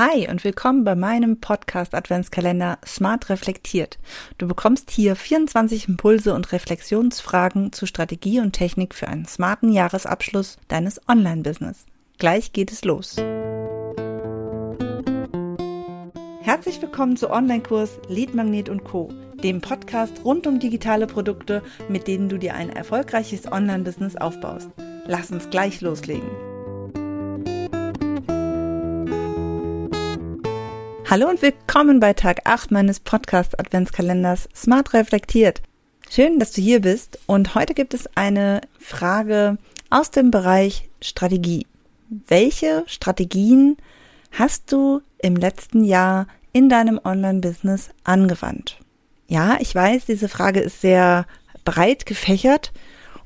Hi 0.00 0.26
und 0.30 0.42
willkommen 0.44 0.82
bei 0.82 0.94
meinem 0.94 1.42
Podcast 1.42 1.94
Adventskalender 1.94 2.78
Smart 2.86 3.28
Reflektiert. 3.28 3.98
Du 4.38 4.48
bekommst 4.48 4.90
hier 4.90 5.14
24 5.14 5.88
Impulse 5.88 6.32
und 6.32 6.52
Reflexionsfragen 6.52 7.70
zu 7.74 7.84
Strategie 7.84 8.40
und 8.40 8.52
Technik 8.52 8.94
für 8.94 9.08
einen 9.08 9.26
smarten 9.26 9.70
Jahresabschluss 9.70 10.56
deines 10.68 11.06
Online-Business. 11.06 11.84
Gleich 12.16 12.54
geht 12.54 12.72
es 12.72 12.82
los. 12.82 13.16
Herzlich 16.40 16.80
willkommen 16.80 17.18
zu 17.18 17.28
Online-Kurs 17.28 17.98
Lead 18.08 18.34
Magnet 18.34 18.70
und 18.70 18.84
Co., 18.84 19.12
dem 19.44 19.60
Podcast 19.60 20.24
rund 20.24 20.46
um 20.46 20.60
digitale 20.60 21.08
Produkte, 21.08 21.62
mit 21.90 22.08
denen 22.08 22.30
du 22.30 22.38
dir 22.38 22.54
ein 22.54 22.70
erfolgreiches 22.70 23.52
Online-Business 23.52 24.16
aufbaust. 24.16 24.70
Lass 25.04 25.30
uns 25.30 25.50
gleich 25.50 25.82
loslegen. 25.82 26.49
Hallo 31.10 31.28
und 31.28 31.42
willkommen 31.42 31.98
bei 31.98 32.12
Tag 32.12 32.42
8 32.44 32.70
meines 32.70 33.00
Podcast 33.00 33.58
Adventskalenders 33.58 34.48
Smart 34.54 34.94
Reflektiert. 34.94 35.60
Schön, 36.08 36.38
dass 36.38 36.52
du 36.52 36.60
hier 36.62 36.80
bist 36.82 37.18
und 37.26 37.56
heute 37.56 37.74
gibt 37.74 37.94
es 37.94 38.08
eine 38.16 38.60
Frage 38.78 39.58
aus 39.90 40.12
dem 40.12 40.30
Bereich 40.30 40.88
Strategie. 41.02 41.66
Welche 42.28 42.84
Strategien 42.86 43.76
hast 44.30 44.70
du 44.70 45.02
im 45.18 45.34
letzten 45.34 45.82
Jahr 45.82 46.28
in 46.52 46.68
deinem 46.68 47.00
Online-Business 47.02 47.90
angewandt? 48.04 48.78
Ja, 49.26 49.56
ich 49.58 49.74
weiß, 49.74 50.04
diese 50.04 50.28
Frage 50.28 50.60
ist 50.60 50.80
sehr 50.80 51.26
breit 51.64 52.06
gefächert 52.06 52.70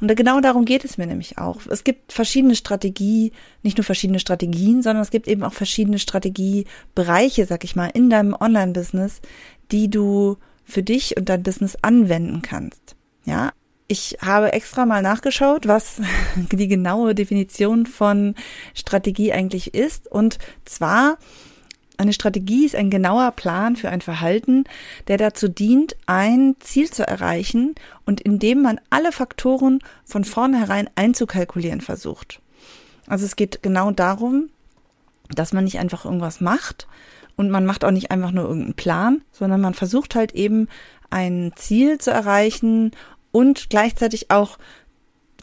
und 0.01 0.15
genau 0.17 0.41
darum 0.41 0.65
geht 0.65 0.85
es 0.85 0.99
mir 0.99 1.07
nämlich 1.07 1.39
auch. 1.39 1.61
Es 1.69 1.85
gibt 1.85 2.13
verschiedene 2.13 2.57
Strategie, 2.57 3.33
nicht 3.63 3.79
nur 3.79 3.85
verschiedene 3.85 4.21
Strategien, 4.21 4.83
sondern 4.83 5.03
es 5.03 5.11
gibt 5.11 5.29
eben 5.29 5.43
auch 5.43 5.53
verschiedene 5.53 5.99
Strategiebereiche, 5.99 7.47
sag 7.47 7.65
ich 7.65 7.77
mal, 7.77 7.91
in 7.93 8.11
deinem 8.11 8.35
Online-Business, 8.39 9.21
die 9.71 9.89
du 9.89 10.37
für 10.65 10.83
dich 10.83 11.17
und 11.17 11.29
dein 11.29 11.43
Business 11.43 11.77
anwenden 11.83 12.43
kannst. 12.43 12.97
Ja, 13.25 13.53
ich 13.87 14.19
habe 14.21 14.53
extra 14.53 14.87
mal 14.87 15.03
nachgeschaut, 15.03 15.69
was 15.69 16.01
die 16.53 16.69
genaue 16.69 17.15
Definition 17.15 17.87
von 17.87 18.35
Strategie 18.75 19.33
eigentlich 19.33 19.75
ist. 19.75 20.11
Und 20.11 20.39
zwar 20.65 21.19
eine 21.97 22.13
Strategie 22.13 22.65
ist 22.65 22.75
ein 22.75 22.91
genauer 22.91 23.31
Plan 23.33 23.77
für 23.77 23.89
ein 23.89 24.01
Verhalten, 24.01 24.65
der 25.09 25.17
dazu 25.17 25.49
dient, 25.49 25.97
ein 26.07 26.57
Ziel 26.61 26.91
zu 26.91 27.07
erreichen 27.07 27.75
und 28.05 28.21
indem 28.21 28.63
man 28.63 28.81
alle 28.91 29.13
Faktoren 29.13 29.79
von 30.05 30.25
vornherein 30.25 30.91
einzukalkulieren 30.97 31.81
versucht. 31.81 32.41
Also 33.07 33.25
es 33.25 33.37
geht 33.37 33.63
genau 33.63 33.91
darum, 33.91 34.49
dass 35.29 35.53
man 35.53 35.65
nicht 35.65 35.79
einfach 35.79 36.05
irgendwas 36.05 36.41
macht 36.41 36.89
und 37.37 37.51
man 37.51 37.67
macht 37.67 37.85
auch 37.85 37.91
nicht 37.91 38.11
einfach 38.11 38.33
nur 38.33 38.45
irgendeinen 38.45 38.75
Plan, 38.75 39.23
sondern 39.33 39.61
man 39.61 39.75
versucht 39.75 40.15
halt 40.15 40.33
eben 40.33 40.69
ein 41.11 41.53
Ziel 41.57 41.99
zu 41.99 42.11
erreichen 42.11 42.93
und 43.31 43.71
gleichzeitig 43.71 44.31
auch 44.31 44.59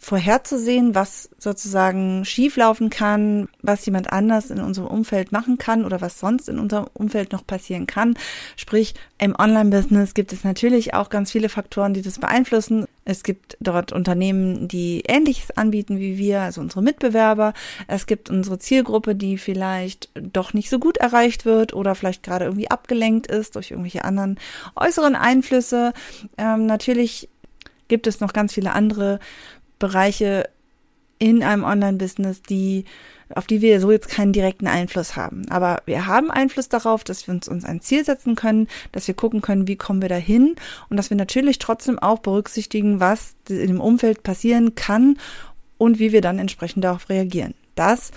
vorherzusehen, 0.04 0.96
was 0.96 1.30
sozusagen 1.38 2.26
schieflaufen 2.26 2.90
kann, 2.90 3.48
was 3.62 3.86
jemand 3.86 4.12
anders 4.12 4.50
in 4.50 4.60
unserem 4.60 4.88
Umfeld 4.88 5.32
machen 5.32 5.60
kann 5.60 5.86
oder 5.86 6.02
was 6.02 6.20
sonst 6.20 6.50
in 6.50 6.58
unserem 6.58 6.88
Umfeld 6.94 7.32
noch 7.32 7.46
passieren 7.46 7.86
kann. 7.86 8.16
Sprich, 8.58 8.96
im 9.20 9.36
Online-Business 9.38 10.16
gibt 10.16 10.34
es 10.34 10.44
natürlich 10.44 10.96
auch 10.96 11.10
ganz 11.10 11.32
viele 11.32 11.50
Faktoren, 11.50 11.94
die 11.94 12.02
das 12.02 12.18
beeinflussen. 12.18 12.86
Es 13.06 13.22
gibt 13.22 13.58
dort 13.60 13.92
Unternehmen, 13.92 14.68
die 14.68 15.04
Ähnliches 15.08 15.52
anbieten 15.56 16.00
wie 16.00 16.18
wir, 16.18 16.42
also 16.42 16.62
unsere 16.62 16.82
Mitbewerber. 16.82 17.54
Es 17.88 18.08
gibt 18.08 18.32
unsere 18.32 18.58
Zielgruppe, 18.58 19.14
die 19.14 19.38
vielleicht 19.38 20.10
doch 20.16 20.54
nicht 20.54 20.72
so 20.72 20.80
gut 20.80 20.98
erreicht 20.98 21.46
wird 21.46 21.76
oder 21.76 21.94
vielleicht 21.94 22.24
gerade 22.24 22.46
irgendwie 22.46 22.72
abgelenkt 22.72 23.28
ist 23.28 23.56
durch 23.56 23.70
irgendwelche 23.70 24.04
anderen 24.04 24.40
äußeren 24.76 25.16
Einflüsse. 25.16 25.94
Ähm, 26.40 26.66
natürlich 26.66 27.30
gibt 27.88 28.08
es 28.08 28.20
noch 28.22 28.32
ganz 28.32 28.54
viele 28.54 28.72
andere 28.72 29.20
Bereiche 29.82 30.50
in 31.20 31.44
einem 31.44 31.64
Online-Business, 31.66 32.42
die, 32.42 32.86
auf 33.36 33.46
die 33.46 33.62
wir 33.62 33.80
so 33.80 33.92
jetzt 33.92 34.10
keinen 34.10 34.34
direkten 34.34 34.68
Einfluss 34.68 35.16
haben. 35.16 35.48
Aber 35.50 35.82
wir 35.86 36.08
haben 36.08 36.32
Einfluss 36.32 36.70
darauf, 36.70 37.04
dass 37.04 37.28
wir 37.28 37.34
uns, 37.34 37.48
uns 37.48 37.66
ein 37.66 37.82
Ziel 37.82 38.04
setzen 38.06 38.36
können, 38.36 38.68
dass 38.92 39.08
wir 39.08 39.14
gucken 39.14 39.42
können, 39.42 39.68
wie 39.68 39.76
kommen 39.76 40.02
wir 40.02 40.10
dahin 40.10 40.56
und 40.90 40.98
dass 40.98 41.10
wir 41.10 41.18
natürlich 41.18 41.60
trotzdem 41.60 42.00
auch 42.00 42.20
berücksichtigen, 42.20 43.00
was 43.00 43.36
in 43.50 43.68
dem 43.68 43.82
Umfeld 43.82 44.24
passieren 44.24 44.76
kann 44.76 45.18
und 45.78 46.00
wie 46.00 46.12
wir 46.12 46.22
dann 46.22 46.40
entsprechend 46.40 46.84
darauf 46.84 47.10
reagieren. 47.10 47.54
Das 47.76 48.12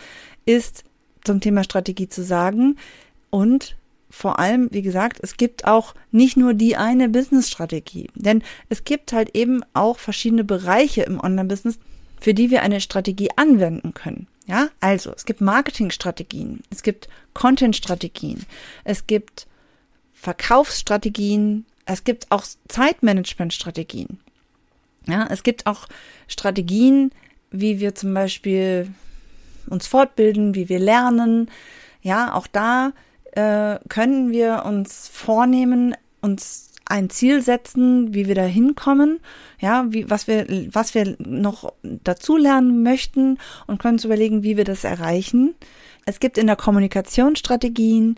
ist 0.46 0.84
zum 1.24 1.40
Thema 1.40 1.64
Strategie 1.64 2.08
zu 2.08 2.22
sagen 2.22 2.76
und 3.30 3.76
vor 4.14 4.38
allem, 4.38 4.68
wie 4.70 4.82
gesagt, 4.82 5.18
es 5.22 5.36
gibt 5.36 5.64
auch 5.64 5.92
nicht 6.12 6.36
nur 6.36 6.54
die 6.54 6.76
eine 6.76 7.08
Business-Strategie, 7.08 8.10
denn 8.14 8.44
es 8.68 8.84
gibt 8.84 9.12
halt 9.12 9.34
eben 9.34 9.62
auch 9.74 9.98
verschiedene 9.98 10.44
Bereiche 10.44 11.02
im 11.02 11.18
Online-Business, 11.18 11.80
für 12.20 12.32
die 12.32 12.50
wir 12.50 12.62
eine 12.62 12.80
Strategie 12.80 13.30
anwenden 13.34 13.92
können. 13.92 14.28
Ja, 14.46 14.68
also 14.78 15.12
es 15.16 15.24
gibt 15.24 15.40
Marketingstrategien, 15.40 16.62
es 16.70 16.84
gibt 16.84 17.08
Content-Strategien, 17.34 18.46
es 18.84 19.08
gibt 19.08 19.48
Verkaufsstrategien, 20.12 21.66
es 21.84 22.04
gibt 22.04 22.30
auch 22.30 22.44
Zeitmanagement-Strategien. 22.68 24.20
Ja, 25.06 25.26
es 25.28 25.42
gibt 25.42 25.66
auch 25.66 25.88
Strategien, 26.28 27.10
wie 27.50 27.80
wir 27.80 27.96
zum 27.96 28.14
Beispiel 28.14 28.88
uns 29.68 29.88
fortbilden, 29.88 30.54
wie 30.54 30.68
wir 30.68 30.78
lernen. 30.78 31.50
Ja, 32.00 32.32
auch 32.34 32.46
da 32.46 32.92
äh, 33.36 33.78
können 33.88 34.30
wir 34.30 34.64
uns 34.64 35.08
vornehmen, 35.08 35.94
uns 36.20 36.70
ein 36.86 37.10
Ziel 37.10 37.40
setzen, 37.42 38.14
wie 38.14 38.26
wir 38.26 38.34
da 38.34 38.44
hinkommen, 38.44 39.20
ja, 39.58 39.86
wie, 39.88 40.08
was 40.10 40.26
wir, 40.26 40.46
was 40.70 40.94
wir 40.94 41.16
noch 41.18 41.72
dazulernen 41.82 42.82
möchten 42.82 43.38
und 43.66 43.78
können 43.78 43.94
uns 43.94 44.04
überlegen, 44.04 44.42
wie 44.42 44.56
wir 44.56 44.64
das 44.64 44.84
erreichen. 44.84 45.54
Es 46.04 46.20
gibt 46.20 46.36
in 46.36 46.46
der 46.46 46.56
Kommunikation 46.56 47.36
Strategien, 47.36 48.16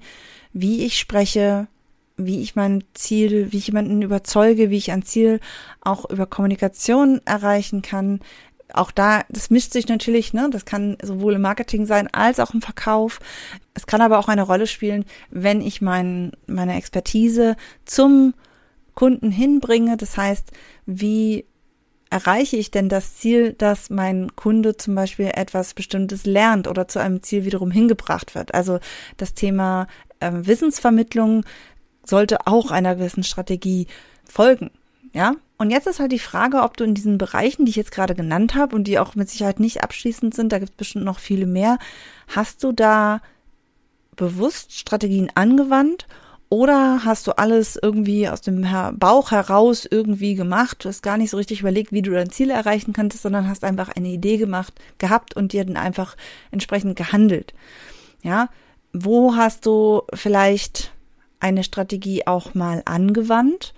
wie 0.52 0.84
ich 0.84 0.98
spreche, 0.98 1.68
wie 2.16 2.40
ich 2.42 2.56
mein 2.56 2.82
Ziel, 2.94 3.52
wie 3.52 3.58
ich 3.58 3.68
jemanden 3.68 4.02
überzeuge, 4.02 4.70
wie 4.70 4.78
ich 4.78 4.90
ein 4.90 5.02
Ziel 5.02 5.38
auch 5.80 6.08
über 6.10 6.26
Kommunikation 6.26 7.20
erreichen 7.24 7.82
kann 7.82 8.20
auch 8.72 8.90
da, 8.90 9.24
das 9.28 9.50
mischt 9.50 9.72
sich 9.72 9.88
natürlich, 9.88 10.32
ne? 10.32 10.48
Das 10.50 10.64
kann 10.64 10.96
sowohl 11.02 11.34
im 11.34 11.40
Marketing 11.40 11.86
sein 11.86 12.08
als 12.12 12.40
auch 12.40 12.52
im 12.52 12.62
Verkauf. 12.62 13.20
Es 13.74 13.86
kann 13.86 14.00
aber 14.00 14.18
auch 14.18 14.28
eine 14.28 14.42
Rolle 14.42 14.66
spielen, 14.66 15.04
wenn 15.30 15.60
ich 15.60 15.80
mein, 15.80 16.32
meine 16.46 16.76
Expertise 16.76 17.56
zum 17.84 18.34
Kunden 18.94 19.30
hinbringe. 19.30 19.96
Das 19.96 20.16
heißt, 20.16 20.50
wie 20.86 21.44
erreiche 22.10 22.56
ich 22.56 22.70
denn 22.70 22.88
das 22.88 23.16
Ziel, 23.16 23.52
dass 23.52 23.90
mein 23.90 24.34
Kunde 24.36 24.76
zum 24.76 24.94
Beispiel 24.94 25.30
etwas 25.34 25.74
Bestimmtes 25.74 26.24
lernt 26.24 26.68
oder 26.68 26.88
zu 26.88 26.98
einem 26.98 27.22
Ziel 27.22 27.44
wiederum 27.44 27.70
hingebracht 27.70 28.34
wird? 28.34 28.54
Also 28.54 28.80
das 29.16 29.34
Thema 29.34 29.86
äh, 30.20 30.30
Wissensvermittlung 30.32 31.44
sollte 32.04 32.46
auch 32.46 32.70
einer 32.70 32.96
gewissen 32.96 33.24
Strategie 33.24 33.86
folgen. 34.24 34.70
Ja, 35.12 35.34
und 35.58 35.70
jetzt 35.70 35.86
ist 35.86 36.00
halt 36.00 36.12
die 36.12 36.18
Frage, 36.18 36.62
ob 36.62 36.76
du 36.76 36.84
in 36.84 36.94
diesen 36.94 37.18
Bereichen, 37.18 37.64
die 37.64 37.70
ich 37.70 37.76
jetzt 37.76 37.92
gerade 37.92 38.14
genannt 38.14 38.54
habe 38.54 38.76
und 38.76 38.84
die 38.84 38.98
auch 38.98 39.14
mit 39.14 39.30
Sicherheit 39.30 39.60
nicht 39.60 39.82
abschließend 39.82 40.34
sind, 40.34 40.52
da 40.52 40.58
gibt 40.58 40.72
es 40.72 40.76
bestimmt 40.76 41.04
noch 41.04 41.18
viele 41.18 41.46
mehr, 41.46 41.78
hast 42.28 42.62
du 42.62 42.72
da 42.72 43.20
bewusst 44.16 44.78
Strategien 44.78 45.30
angewandt 45.34 46.06
oder 46.48 47.04
hast 47.04 47.26
du 47.26 47.32
alles 47.32 47.78
irgendwie 47.80 48.28
aus 48.28 48.40
dem 48.40 48.66
Bauch 48.94 49.30
heraus 49.30 49.86
irgendwie 49.90 50.34
gemacht? 50.34 50.84
Du 50.84 50.88
hast 50.88 51.02
gar 51.02 51.16
nicht 51.16 51.30
so 51.30 51.36
richtig 51.36 51.60
überlegt, 51.60 51.92
wie 51.92 52.02
du 52.02 52.12
dein 52.12 52.30
Ziel 52.30 52.50
erreichen 52.50 52.92
könntest, 52.92 53.22
sondern 53.22 53.48
hast 53.48 53.64
einfach 53.64 53.88
eine 53.88 54.08
Idee 54.08 54.36
gemacht, 54.36 54.74
gehabt 54.98 55.34
und 55.34 55.52
dir 55.52 55.64
dann 55.64 55.76
einfach 55.76 56.16
entsprechend 56.52 56.96
gehandelt. 56.96 57.52
Ja, 58.22 58.48
wo 58.92 59.34
hast 59.36 59.66
du 59.66 60.02
vielleicht 60.14 60.92
eine 61.40 61.64
Strategie 61.64 62.26
auch 62.26 62.54
mal 62.54 62.82
angewandt? 62.84 63.74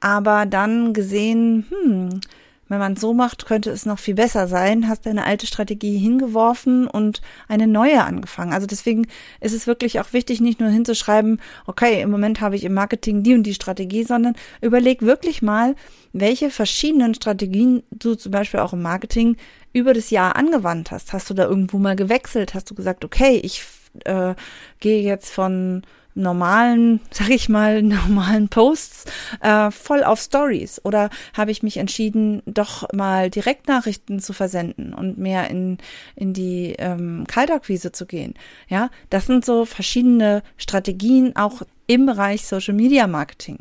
Aber 0.00 0.46
dann 0.46 0.92
gesehen, 0.92 1.66
hm, 1.70 2.20
wenn 2.68 2.78
man 2.78 2.94
es 2.94 3.00
so 3.00 3.12
macht, 3.12 3.46
könnte 3.46 3.70
es 3.70 3.84
noch 3.84 3.98
viel 3.98 4.14
besser 4.14 4.48
sein, 4.48 4.88
hast 4.88 5.06
deine 5.06 5.24
alte 5.24 5.46
Strategie 5.46 5.98
hingeworfen 5.98 6.86
und 6.86 7.20
eine 7.46 7.66
neue 7.66 8.02
angefangen. 8.02 8.52
Also 8.52 8.66
deswegen 8.66 9.06
ist 9.40 9.52
es 9.52 9.66
wirklich 9.66 10.00
auch 10.00 10.12
wichtig, 10.12 10.40
nicht 10.40 10.60
nur 10.60 10.70
hinzuschreiben, 10.70 11.40
okay, 11.66 12.00
im 12.00 12.10
Moment 12.10 12.40
habe 12.40 12.56
ich 12.56 12.64
im 12.64 12.74
Marketing 12.74 13.22
die 13.22 13.34
und 13.34 13.42
die 13.42 13.54
Strategie, 13.54 14.04
sondern 14.04 14.34
überleg 14.62 15.02
wirklich 15.02 15.42
mal, 15.42 15.76
welche 16.12 16.50
verschiedenen 16.50 17.14
Strategien 17.14 17.82
du 17.90 18.14
zum 18.14 18.32
Beispiel 18.32 18.60
auch 18.60 18.72
im 18.72 18.82
Marketing 18.82 19.36
über 19.72 19.92
das 19.92 20.10
Jahr 20.10 20.36
angewandt 20.36 20.90
hast. 20.90 21.12
Hast 21.12 21.28
du 21.28 21.34
da 21.34 21.44
irgendwo 21.44 21.78
mal 21.78 21.96
gewechselt? 21.96 22.54
Hast 22.54 22.70
du 22.70 22.74
gesagt, 22.74 23.04
okay, 23.04 23.40
ich 23.42 23.62
äh, 24.04 24.34
gehe 24.80 25.02
jetzt 25.02 25.30
von 25.30 25.82
normalen, 26.14 27.00
sag 27.10 27.30
ich 27.30 27.48
mal, 27.48 27.82
normalen 27.82 28.48
Posts 28.48 29.04
äh, 29.40 29.70
voll 29.70 30.04
auf 30.04 30.20
Stories 30.20 30.80
oder 30.84 31.10
habe 31.36 31.50
ich 31.50 31.62
mich 31.62 31.76
entschieden, 31.76 32.42
doch 32.46 32.86
mal 32.92 33.30
Direktnachrichten 33.30 34.20
zu 34.20 34.32
versenden 34.32 34.94
und 34.94 35.18
mehr 35.18 35.50
in, 35.50 35.78
in 36.16 36.32
die 36.32 36.74
ähm, 36.78 37.24
Kaltakquise 37.26 37.92
zu 37.92 38.06
gehen. 38.06 38.34
Ja, 38.68 38.90
das 39.10 39.26
sind 39.26 39.44
so 39.44 39.64
verschiedene 39.64 40.42
Strategien 40.56 41.36
auch 41.36 41.62
im 41.86 42.06
Bereich 42.06 42.46
Social 42.46 42.74
Media 42.74 43.06
Marketing. 43.06 43.58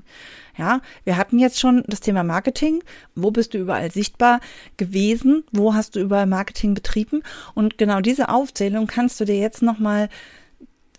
Ja, 0.55 0.81
wir 1.03 1.17
hatten 1.17 1.39
jetzt 1.39 1.59
schon 1.59 1.83
das 1.87 1.99
Thema 1.99 2.23
Marketing. 2.23 2.83
Wo 3.15 3.31
bist 3.31 3.53
du 3.53 3.57
überall 3.57 3.91
sichtbar 3.91 4.39
gewesen? 4.77 5.43
Wo 5.51 5.73
hast 5.73 5.95
du 5.95 5.99
überall 5.99 6.27
Marketing 6.27 6.75
betrieben? 6.75 7.23
Und 7.55 7.79
genau 7.79 8.01
diese 8.01 8.29
Aufzählung 8.29 8.85
kannst 8.85 9.19
du 9.19 9.25
dir 9.25 9.37
jetzt 9.37 9.63
nochmal 9.63 10.09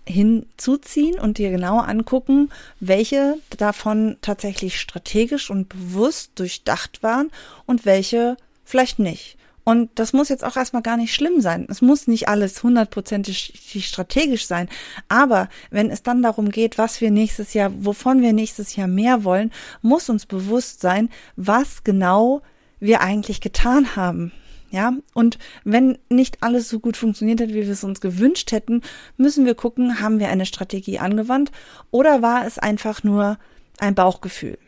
hinzuziehen 0.06 1.19
und 1.19 1.39
dir 1.39 1.51
genauer 1.51 1.89
angucken, 1.89 2.51
welche 2.81 3.39
davon 3.56 4.17
tatsächlich 4.21 4.81
strategisch 4.81 5.51
und 5.51 5.69
bewusst 5.69 6.33
durchdacht 6.37 7.03
waren 7.03 7.31
und 7.67 7.85
welche 7.87 8.37
vielleicht 8.65 8.99
nicht. 8.99 9.37
Und 9.65 9.91
das 9.95 10.12
muss 10.12 10.29
jetzt 10.29 10.45
auch 10.45 10.56
erstmal 10.56 10.83
gar 10.83 10.99
nicht 10.99 11.15
schlimm 11.15 11.41
sein. 11.41 11.67
Es 11.71 11.81
muss 11.81 12.06
nicht 12.06 12.29
alles 12.29 12.62
hundertprozentig 12.62 13.83
strategisch 13.87 14.47
sein. 14.47 14.69
Aber 15.09 15.49
wenn 15.71 15.91
es 15.91 16.03
dann 16.03 16.23
darum 16.23 16.50
geht, 16.50 16.77
was 16.77 17.00
wir 17.00 17.11
nächstes 17.11 17.55
Jahr, 17.55 17.73
wovon 17.75 18.21
wir 18.21 18.35
nächstes 18.35 18.77
Jahr 18.77 18.89
mehr 18.89 19.25
wollen, 19.25 19.50
muss 19.81 20.11
uns 20.11 20.27
bewusst 20.27 20.83
sein, 20.83 21.09
was 21.37 21.83
genau 21.83 22.43
wir 22.79 23.00
eigentlich 23.00 23.41
getan 23.41 23.97
haben. 23.97 24.33
Ja, 24.75 24.93
und 25.12 25.38
wenn 25.62 25.99
nicht 26.09 26.43
alles 26.43 26.69
so 26.69 26.81
gut 26.81 26.97
funktioniert 26.97 27.41
hat, 27.41 27.50
wie 27.50 27.62
wir 27.62 27.71
es 27.71 27.85
uns 27.85 28.00
gewünscht 28.00 28.50
hätten, 28.50 28.82
müssen 29.17 29.47
wir 29.47 29.55
gucken, 29.55 30.00
haben 30.00 30.19
wir 30.19 30.31
eine 30.31 30.47
Strategie 30.47 30.99
angewandt 30.99 31.53
oder 31.93 32.23
war 32.23 32.44
es 32.44 32.59
einfach 32.59 33.05
nur 33.05 33.38
ein 33.79 33.94
Bauchgefühl? 33.94 34.59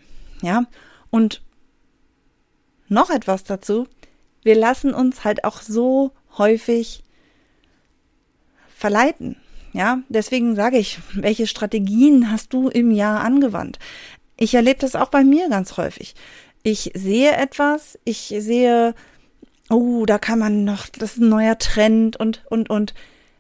Ja, 0.43 0.67
und 1.11 1.43
noch 2.87 3.11
etwas 3.11 3.43
dazu. 3.43 3.89
Wir 4.45 4.55
lassen 4.55 4.95
uns 4.95 5.25
halt 5.25 5.43
auch 5.43 5.61
so 5.61 6.13
häufig 6.39 7.03
verleiten. 8.69 9.35
Ja, 9.73 10.03
deswegen 10.09 10.55
sage 10.55 10.79
ich, 10.79 11.01
welche 11.15 11.49
Strategien 11.49 12.31
hast 12.31 12.53
du 12.53 12.69
im 12.69 12.93
Jahr 12.93 13.23
angewandt? 13.25 13.81
Ich 14.37 14.55
erlebe 14.55 14.79
das 14.79 14.95
auch 14.95 15.09
bei 15.09 15.25
mir 15.25 15.49
ganz 15.49 15.77
häufig. 15.77 16.15
Ich 16.63 16.93
sehe 16.95 17.33
etwas, 17.33 17.99
ich 18.05 18.33
sehe 18.39 18.95
oh, 19.71 20.07
da 20.07 20.19
kann 20.19 20.39
man 20.39 20.65
noch, 20.65 20.89
das 20.89 21.13
ist 21.13 21.23
ein 21.23 21.29
neuer 21.29 21.59
Trend 21.59 22.17
und, 22.17 22.45
und, 22.51 22.71
und. 22.71 22.95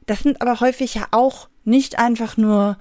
Das 0.07 0.21
sind 0.21 0.41
aber 0.41 0.61
häufig 0.61 0.95
ja 0.95 1.07
auch 1.11 1.49
nicht 1.65 1.99
einfach 1.99 2.37
nur 2.37 2.79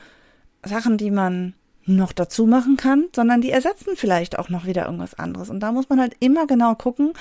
Sachen, 0.64 0.98
die 0.98 1.12
man 1.12 1.54
noch 1.86 2.12
dazu 2.12 2.48
machen 2.48 2.78
kann, 2.78 3.06
sondern 3.16 3.42
die 3.42 3.52
ersetzen 3.52 3.96
vielleicht 3.96 4.40
auch 4.40 4.50
noch 4.50 4.66
wieder 4.66 4.86
irgendwas 4.86 5.14
anderes. 5.14 5.50
Und 5.50 5.60
da 5.60 5.72
muss 5.72 5.90
man 5.90 6.00
halt 6.00 6.16
immer 6.20 6.48
genau 6.48 6.76
gucken, 6.76 7.14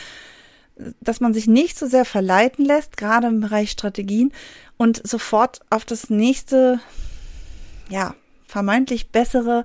dass 1.00 1.20
man 1.20 1.34
sich 1.34 1.46
nicht 1.46 1.78
so 1.78 1.86
sehr 1.86 2.04
verleiten 2.04 2.64
lässt, 2.64 2.96
gerade 2.96 3.28
im 3.28 3.40
Bereich 3.40 3.70
Strategien 3.70 4.32
und 4.76 5.06
sofort 5.06 5.60
auf 5.70 5.84
das 5.84 6.10
nächste, 6.10 6.80
ja, 7.88 8.14
vermeintlich 8.46 9.10
bessere 9.10 9.64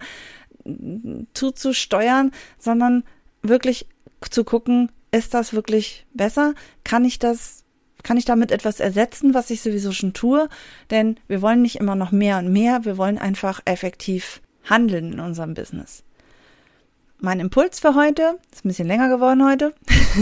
zuzusteuern, 1.34 2.32
sondern 2.60 3.04
wirklich 3.42 3.88
zu 4.30 4.44
gucken, 4.44 4.92
ist 5.12 5.34
das 5.34 5.54
wirklich 5.54 6.06
besser? 6.14 6.54
Kann 6.84 7.06
ich 7.06 7.20
das, 7.20 7.64
kann 8.04 8.18
ich 8.18 8.26
damit 8.26 8.52
etwas 8.52 8.80
ersetzen, 8.80 9.34
was 9.34 9.50
ich 9.50 9.62
sowieso 9.62 9.92
schon 9.92 10.14
tue? 10.14 10.50
Denn 10.92 11.18
wir 11.28 11.42
wollen 11.42 11.62
nicht 11.62 11.78
immer 11.78 11.96
noch 11.96 12.12
mehr 12.12 12.38
und 12.38 12.52
mehr, 12.52 12.86
wir 12.86 12.98
wollen 12.98 13.18
einfach 13.18 13.62
effektiv 13.66 14.42
handeln 14.70 15.14
in 15.14 15.20
unserem 15.20 15.54
Business. 15.54 16.04
Mein 17.22 17.42
Impuls 17.42 17.82
für 17.82 17.96
heute, 17.96 18.40
ist 18.54 18.64
ein 18.64 18.70
bisschen 18.70 18.88
länger 18.88 19.10
geworden 19.10 19.46
heute. 19.46 19.74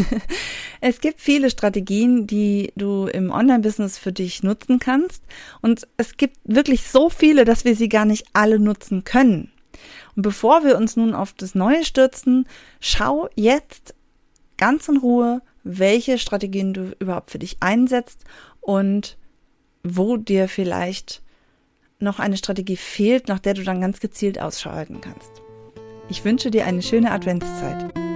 es 0.82 1.00
gibt 1.00 1.22
viele 1.22 1.52
Strategien, 1.52 2.26
die 2.26 2.74
du 2.76 3.06
im 3.06 3.30
Online-Business 3.30 4.00
für 4.00 4.12
dich 4.12 4.42
nutzen 4.42 4.80
kannst. 4.80 5.22
Und 5.62 5.88
es 5.98 6.18
gibt 6.18 6.38
wirklich 6.44 6.88
so 6.88 7.12
viele, 7.12 7.46
dass 7.46 7.66
wir 7.66 7.76
sie 7.76 7.88
gar 7.88 8.06
nicht 8.06 8.26
alle 8.34 8.58
nutzen 8.58 9.04
können. 9.04 9.52
Und 10.16 10.24
bevor 10.24 10.64
wir 10.64 10.76
uns 10.76 10.96
nun 10.96 11.14
auf 11.14 11.34
das 11.34 11.54
Neue 11.54 11.86
stürzen, 11.86 12.48
schau 12.80 13.30
jetzt 13.36 13.94
ganz 14.58 14.88
in 14.88 14.98
Ruhe, 14.98 15.42
welche 15.64 16.18
Strategien 16.18 16.74
du 16.74 16.96
überhaupt 17.00 17.32
für 17.32 17.40
dich 17.40 17.58
einsetzt 17.60 18.24
und 18.62 19.18
wo 19.84 20.18
dir 20.18 20.48
vielleicht 20.48 21.22
noch 22.00 22.20
eine 22.20 22.38
Strategie 22.38 22.78
fehlt, 22.78 23.28
nach 23.28 23.40
der 23.40 23.54
du 23.54 23.64
dann 23.64 23.82
ganz 23.82 24.00
gezielt 24.00 24.40
Ausschau 24.40 24.72
halten 24.72 25.02
kannst. 25.02 25.32
Ich 26.10 26.24
wünsche 26.24 26.52
dir 26.52 26.66
eine 26.66 26.82
schöne 26.82 27.12
Adventszeit. 27.12 28.07